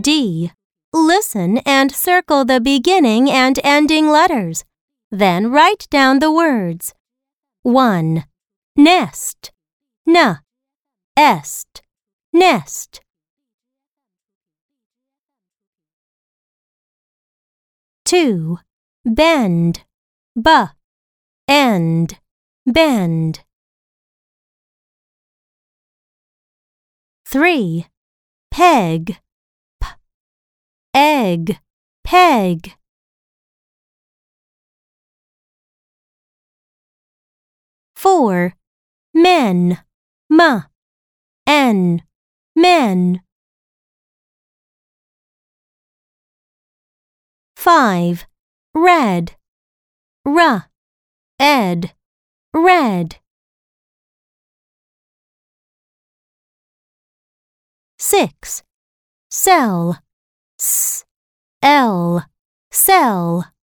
D. 0.00 0.52
Listen 0.92 1.58
and 1.58 1.92
circle 1.92 2.44
the 2.44 2.60
beginning 2.60 3.30
and 3.30 3.58
ending 3.62 4.08
letters. 4.08 4.64
Then 5.10 5.50
write 5.50 5.86
down 5.90 6.18
the 6.18 6.32
words. 6.32 6.94
1. 7.62 8.24
Nest. 8.76 9.52
N. 10.06 10.40
Est. 11.16 11.82
Nest. 12.32 13.00
2. 18.04 18.58
Bend. 19.04 19.84
B. 20.40 20.50
End. 21.46 22.18
Bend. 22.64 23.44
3. 27.26 27.86
Peg. 28.50 29.18
P. 31.28 31.32
Egg. 31.32 31.58
Peg. 32.04 32.74
4. 37.94 38.54
Men. 39.12 39.78
M. 40.30 40.64
N. 41.46 42.02
Men. 42.56 43.20
5. 47.56 48.26
Red. 48.74 49.36
R. 50.24 50.70
Ed. 51.38 51.92
Red. 52.54 53.16
6. 57.98 58.62
Cell. 59.30 59.98
S. 60.58 60.97
Cell. 62.78 63.57